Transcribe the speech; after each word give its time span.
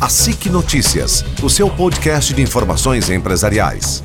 A 0.00 0.08
SIC 0.08 0.46
Notícias, 0.46 1.22
o 1.42 1.50
seu 1.50 1.68
podcast 1.68 2.32
de 2.32 2.40
informações 2.40 3.10
empresariais. 3.10 4.02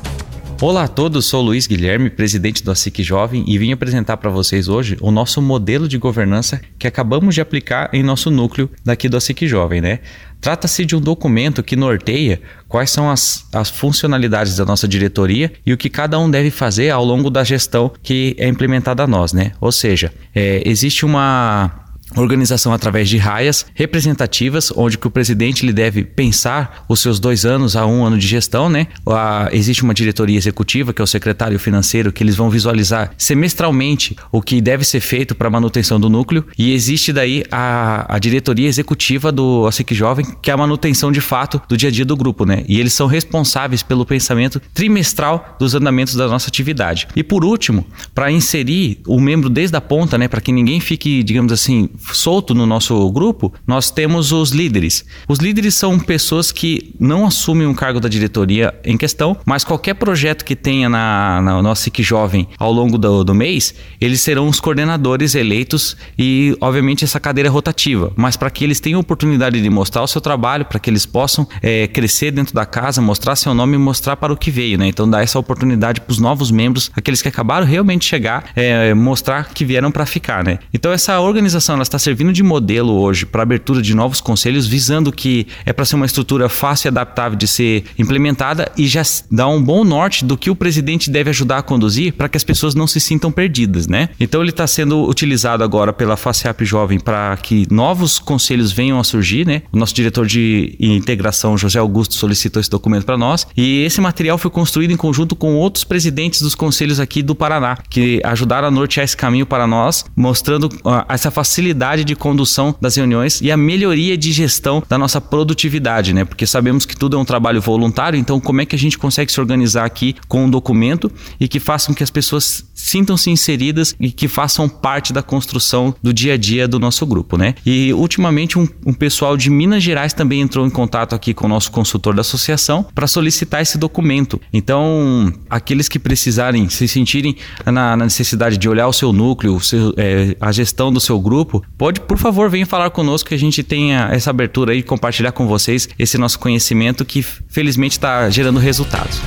Olá 0.60 0.84
a 0.84 0.88
todos, 0.88 1.24
sou 1.24 1.40
Luiz 1.40 1.66
Guilherme, 1.66 2.10
presidente 2.10 2.62
do 2.62 2.70
ASIC 2.70 3.02
Jovem 3.02 3.42
e 3.46 3.56
vim 3.56 3.72
apresentar 3.72 4.18
para 4.18 4.28
vocês 4.28 4.68
hoje 4.68 4.98
o 5.00 5.10
nosso 5.10 5.40
modelo 5.40 5.88
de 5.88 5.96
governança 5.96 6.60
que 6.78 6.86
acabamos 6.86 7.34
de 7.34 7.40
aplicar 7.40 7.88
em 7.94 8.02
nosso 8.02 8.30
núcleo 8.30 8.70
daqui 8.84 9.08
do 9.08 9.16
ASIC 9.16 9.46
Jovem, 9.46 9.80
né? 9.80 10.00
Trata-se 10.38 10.84
de 10.84 10.94
um 10.94 11.00
documento 11.00 11.62
que 11.62 11.76
norteia 11.76 12.42
quais 12.68 12.90
são 12.90 13.10
as, 13.10 13.46
as 13.50 13.70
funcionalidades 13.70 14.54
da 14.54 14.66
nossa 14.66 14.86
diretoria 14.86 15.50
e 15.64 15.72
o 15.72 15.78
que 15.78 15.88
cada 15.88 16.18
um 16.18 16.30
deve 16.30 16.50
fazer 16.50 16.90
ao 16.90 17.06
longo 17.06 17.30
da 17.30 17.42
gestão 17.42 17.90
que 18.02 18.36
é 18.38 18.46
implementada 18.46 19.04
a 19.04 19.06
nós, 19.06 19.32
né? 19.32 19.52
Ou 19.62 19.72
seja, 19.72 20.12
é, 20.34 20.62
existe 20.66 21.06
uma 21.06 21.85
organização 22.16 22.72
através 22.72 23.08
de 23.08 23.18
raias 23.18 23.66
representativas, 23.74 24.72
onde 24.74 24.98
que 24.98 25.06
o 25.06 25.10
presidente 25.10 25.64
ele 25.64 25.72
deve 25.72 26.04
pensar 26.04 26.84
os 26.88 27.00
seus 27.00 27.20
dois 27.20 27.44
anos 27.44 27.76
a 27.76 27.86
um 27.86 28.04
ano 28.04 28.18
de 28.18 28.26
gestão, 28.26 28.68
né? 28.68 28.88
A, 29.06 29.48
existe 29.52 29.82
uma 29.82 29.94
diretoria 29.94 30.36
executiva, 30.36 30.92
que 30.92 31.00
é 31.00 31.04
o 31.04 31.06
secretário 31.06 31.58
financeiro, 31.58 32.12
que 32.12 32.22
eles 32.22 32.36
vão 32.36 32.50
visualizar 32.50 33.12
semestralmente 33.16 34.16
o 34.32 34.40
que 34.40 34.60
deve 34.60 34.84
ser 34.84 35.00
feito 35.00 35.34
para 35.34 35.50
manutenção 35.50 35.98
do 35.98 36.08
núcleo, 36.08 36.46
e 36.58 36.72
existe 36.72 37.12
daí 37.12 37.44
a, 37.50 38.14
a 38.14 38.18
diretoria 38.18 38.68
executiva 38.68 39.30
do 39.30 39.66
ASIC 39.66 39.94
Jovem, 39.94 40.26
que 40.40 40.50
é 40.50 40.54
a 40.54 40.56
manutenção 40.56 41.10
de 41.12 41.20
fato 41.20 41.60
do 41.68 41.76
dia 41.76 41.88
a 41.88 41.92
dia 41.92 42.04
do 42.04 42.16
grupo, 42.16 42.44
né? 42.44 42.64
E 42.68 42.78
eles 42.80 42.92
são 42.92 43.06
responsáveis 43.06 43.82
pelo 43.82 44.06
pensamento 44.06 44.60
trimestral 44.72 45.56
dos 45.58 45.74
andamentos 45.74 46.14
da 46.14 46.28
nossa 46.28 46.48
atividade. 46.48 47.08
E 47.14 47.22
por 47.22 47.44
último, 47.44 47.86
para 48.14 48.30
inserir 48.30 49.00
o 49.06 49.20
membro 49.20 49.48
desde 49.48 49.76
a 49.76 49.80
ponta, 49.80 50.18
né, 50.18 50.28
para 50.28 50.40
que 50.40 50.52
ninguém 50.52 50.80
fique, 50.80 51.22
digamos 51.22 51.52
assim, 51.52 51.88
solto 52.12 52.54
no 52.54 52.66
nosso 52.66 53.10
grupo, 53.10 53.52
nós 53.66 53.90
temos 53.90 54.32
os 54.32 54.50
líderes. 54.50 55.04
Os 55.28 55.38
líderes 55.38 55.74
são 55.74 55.98
pessoas 55.98 56.52
que 56.52 56.94
não 56.98 57.26
assumem 57.26 57.66
um 57.66 57.74
cargo 57.74 58.00
da 58.00 58.08
diretoria 58.08 58.74
em 58.84 58.96
questão, 58.96 59.36
mas 59.44 59.64
qualquer 59.64 59.94
projeto 59.94 60.44
que 60.44 60.56
tenha 60.56 60.88
na, 60.88 61.40
na 61.42 61.62
nossa 61.62 61.82
SIC 61.82 62.02
Jovem 62.02 62.48
ao 62.58 62.72
longo 62.72 62.98
do, 62.98 63.24
do 63.24 63.34
mês, 63.34 63.74
eles 64.00 64.20
serão 64.20 64.48
os 64.48 64.60
coordenadores 64.60 65.34
eleitos 65.34 65.96
e, 66.18 66.56
obviamente, 66.60 67.04
essa 67.04 67.20
cadeira 67.20 67.48
é 67.48 67.50
rotativa. 67.50 68.12
Mas 68.16 68.36
para 68.36 68.50
que 68.50 68.64
eles 68.64 68.80
tenham 68.80 69.00
oportunidade 69.00 69.60
de 69.60 69.70
mostrar 69.70 70.02
o 70.02 70.06
seu 70.06 70.20
trabalho, 70.20 70.64
para 70.64 70.78
que 70.78 70.90
eles 70.90 71.06
possam 71.06 71.46
é, 71.62 71.86
crescer 71.86 72.30
dentro 72.30 72.54
da 72.54 72.66
casa, 72.66 73.00
mostrar 73.00 73.36
seu 73.36 73.54
nome 73.54 73.74
e 73.74 73.78
mostrar 73.78 74.16
para 74.16 74.32
o 74.32 74.36
que 74.36 74.50
veio, 74.50 74.78
né? 74.78 74.86
Então, 74.88 75.08
dar 75.08 75.22
essa 75.22 75.38
oportunidade 75.38 76.00
para 76.00 76.12
os 76.12 76.18
novos 76.18 76.50
membros, 76.50 76.90
aqueles 76.94 77.22
que 77.22 77.28
acabaram 77.28 77.66
realmente 77.66 78.04
chegar, 78.04 78.50
é, 78.54 78.94
mostrar 78.94 79.50
que 79.52 79.64
vieram 79.64 79.90
para 79.90 80.06
ficar, 80.06 80.44
né? 80.44 80.58
Então, 80.72 80.92
essa 80.92 81.18
organização 81.20 81.74
ela 81.74 81.82
está 81.82 81.95
servindo 81.98 82.32
de 82.32 82.42
modelo 82.42 82.92
hoje 82.92 83.26
para 83.26 83.42
abertura 83.42 83.82
de 83.82 83.94
novos 83.94 84.20
conselhos, 84.20 84.66
visando 84.66 85.12
que 85.12 85.46
é 85.64 85.72
para 85.72 85.84
ser 85.84 85.96
uma 85.96 86.06
estrutura 86.06 86.48
fácil 86.48 86.88
e 86.88 86.90
adaptável 86.90 87.36
de 87.36 87.46
ser 87.46 87.84
implementada 87.98 88.70
e 88.76 88.86
já 88.86 89.02
dá 89.30 89.48
um 89.48 89.62
bom 89.62 89.84
norte 89.84 90.24
do 90.24 90.36
que 90.36 90.50
o 90.50 90.56
presidente 90.56 91.10
deve 91.10 91.30
ajudar 91.30 91.58
a 91.58 91.62
conduzir 91.62 92.12
para 92.12 92.28
que 92.28 92.36
as 92.36 92.44
pessoas 92.44 92.74
não 92.74 92.86
se 92.86 93.00
sintam 93.00 93.30
perdidas, 93.30 93.86
né? 93.86 94.08
Então 94.18 94.40
ele 94.40 94.50
está 94.50 94.66
sendo 94.66 95.08
utilizado 95.08 95.62
agora 95.62 95.92
pela 95.92 96.16
FACEAP 96.16 96.64
Jovem 96.64 96.98
para 96.98 97.36
que 97.36 97.66
novos 97.70 98.18
conselhos 98.18 98.72
venham 98.72 98.98
a 98.98 99.04
surgir, 99.04 99.46
né? 99.46 99.62
O 99.72 99.78
nosso 99.78 99.94
diretor 99.94 100.26
de 100.26 100.76
integração, 100.80 101.56
José 101.56 101.78
Augusto, 101.78 102.14
solicitou 102.14 102.60
esse 102.60 102.70
documento 102.70 103.04
para 103.04 103.16
nós 103.16 103.46
e 103.56 103.84
esse 103.84 104.00
material 104.00 104.38
foi 104.38 104.50
construído 104.50 104.90
em 104.90 104.96
conjunto 104.96 105.36
com 105.36 105.54
outros 105.54 105.84
presidentes 105.84 106.40
dos 106.40 106.54
conselhos 106.54 107.00
aqui 107.00 107.22
do 107.22 107.34
Paraná, 107.34 107.78
que 107.88 108.20
ajudaram 108.24 108.68
a 108.68 108.70
nortear 108.70 109.04
esse 109.04 109.16
caminho 109.16 109.46
para 109.46 109.66
nós, 109.66 110.04
mostrando 110.14 110.64
uh, 110.64 111.04
essa 111.08 111.30
facilidade 111.30 111.85
de 111.94 112.16
condução 112.16 112.74
das 112.80 112.96
reuniões 112.96 113.40
e 113.40 113.50
a 113.50 113.56
melhoria 113.56 114.16
de 114.16 114.32
gestão 114.32 114.82
da 114.88 114.98
nossa 114.98 115.20
produtividade, 115.20 116.12
né? 116.12 116.24
Porque 116.24 116.46
sabemos 116.46 116.84
que 116.84 116.96
tudo 116.96 117.16
é 117.16 117.20
um 117.20 117.24
trabalho 117.24 117.60
voluntário, 117.60 118.18
então 118.18 118.40
como 118.40 118.60
é 118.60 118.66
que 118.66 118.74
a 118.74 118.78
gente 118.78 118.98
consegue 118.98 119.30
se 119.30 119.40
organizar 119.40 119.84
aqui 119.84 120.16
com 120.28 120.44
um 120.44 120.50
documento 120.50 121.10
e 121.38 121.46
que 121.46 121.60
façam 121.60 121.94
que 121.94 122.02
as 122.02 122.10
pessoas 122.10 122.64
sintam-se 122.74 123.30
inseridas 123.30 123.94
e 123.98 124.10
que 124.10 124.28
façam 124.28 124.68
parte 124.68 125.12
da 125.12 125.22
construção 125.22 125.94
do 126.02 126.12
dia 126.12 126.34
a 126.34 126.36
dia 126.36 126.68
do 126.68 126.78
nosso 126.78 127.06
grupo, 127.06 127.36
né? 127.36 127.54
E 127.64 127.92
ultimamente 127.92 128.58
um, 128.58 128.68
um 128.84 128.92
pessoal 128.92 129.36
de 129.36 129.50
Minas 129.50 129.82
Gerais 129.82 130.12
também 130.12 130.40
entrou 130.40 130.66
em 130.66 130.70
contato 130.70 131.14
aqui 131.14 131.34
com 131.34 131.46
o 131.46 131.48
nosso 131.48 131.70
consultor 131.70 132.14
da 132.14 132.20
associação 132.20 132.86
para 132.94 133.06
solicitar 133.06 133.60
esse 133.62 133.78
documento. 133.78 134.40
Então, 134.52 135.32
aqueles 135.48 135.88
que 135.88 135.98
precisarem 135.98 136.68
se 136.68 136.86
sentirem 136.86 137.36
na, 137.64 137.96
na 137.96 138.04
necessidade 138.04 138.56
de 138.56 138.68
olhar 138.68 138.86
o 138.86 138.92
seu 138.92 139.12
núcleo, 139.12 139.54
o 139.54 139.60
seu, 139.60 139.92
é, 139.96 140.36
a 140.40 140.52
gestão 140.52 140.92
do 140.92 141.00
seu 141.00 141.20
grupo, 141.20 141.62
pode, 141.76 142.00
por 142.00 142.18
favor, 142.18 142.48
venha 142.50 142.66
falar 142.66 142.90
conosco 142.90 143.28
que 143.28 143.34
a 143.34 143.38
gente 143.38 143.62
tenha 143.62 144.08
essa 144.12 144.30
abertura 144.30 144.72
aí, 144.72 144.82
compartilhar 144.82 145.32
com 145.32 145.46
vocês 145.46 145.88
esse 145.98 146.18
nosso 146.18 146.38
conhecimento 146.38 147.04
que 147.04 147.22
felizmente 147.22 147.96
está 147.96 148.28
gerando 148.30 148.58
resultados. 148.58 149.20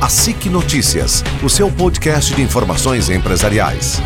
A 0.00 0.08
SIC 0.08 0.46
Notícias, 0.46 1.22
o 1.42 1.48
seu 1.48 1.70
podcast 1.70 2.34
de 2.34 2.42
informações 2.42 3.08
empresariais. 3.08 4.02